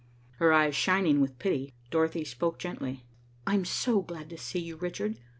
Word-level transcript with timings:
Her 0.37 0.51
eyes 0.51 0.75
shining 0.75 1.21
with 1.21 1.37
pity, 1.37 1.75
Dorothy 1.91 2.25
spoke 2.25 2.57
gently. 2.57 3.03
"I'm 3.45 3.65
so 3.65 4.01
glad 4.01 4.31
to 4.31 4.37
see 4.39 4.57
you, 4.57 4.75
Richard. 4.77 5.19